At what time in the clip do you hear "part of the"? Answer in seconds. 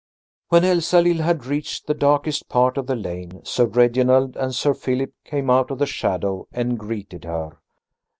2.49-2.95